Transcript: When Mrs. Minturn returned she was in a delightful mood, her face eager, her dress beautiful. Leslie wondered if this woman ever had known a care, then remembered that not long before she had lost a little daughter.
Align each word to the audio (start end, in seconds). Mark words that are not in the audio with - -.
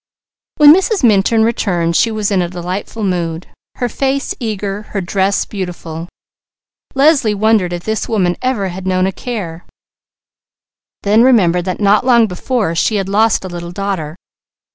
When 0.57 0.73
Mrs. 0.73 1.03
Minturn 1.03 1.43
returned 1.43 1.95
she 1.95 2.09
was 2.09 2.31
in 2.31 2.41
a 2.41 2.49
delightful 2.49 3.03
mood, 3.03 3.45
her 3.75 3.87
face 3.87 4.33
eager, 4.39 4.81
her 4.97 4.99
dress 4.99 5.45
beautiful. 5.45 6.07
Leslie 6.95 7.35
wondered 7.35 7.71
if 7.71 7.83
this 7.83 8.09
woman 8.09 8.35
ever 8.41 8.69
had 8.69 8.87
known 8.87 9.05
a 9.05 9.11
care, 9.11 9.63
then 11.03 11.21
remembered 11.21 11.65
that 11.65 11.79
not 11.79 12.03
long 12.03 12.25
before 12.25 12.73
she 12.73 12.95
had 12.95 13.09
lost 13.09 13.45
a 13.45 13.47
little 13.47 13.71
daughter. 13.71 14.15